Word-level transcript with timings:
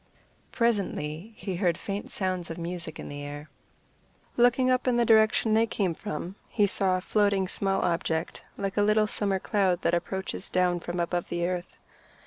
Presently 0.51 1.33
he 1.35 1.55
heard 1.57 1.77
faint 1.77 2.09
sounds 2.09 2.49
of 2.49 2.57
music 2.57 2.97
in 2.99 3.07
the 3.07 3.21
air. 3.21 3.51
Looking 4.35 4.71
up 4.71 4.87
in 4.87 4.97
the 4.97 5.05
direction 5.05 5.53
they 5.53 5.67
came 5.67 5.93
from, 5.93 6.33
he 6.49 6.65
saw 6.65 6.99
floating 6.99 7.45
a 7.45 7.47
small 7.47 7.83
object, 7.83 8.43
like 8.57 8.77
a 8.77 8.81
little 8.81 9.05
summer 9.05 9.37
cloud 9.37 9.83
that 9.83 9.93
approaches 9.93 10.49
down 10.49 10.79
from 10.79 10.99
above 10.99 11.29
the 11.29 11.45
earth. 11.47 11.77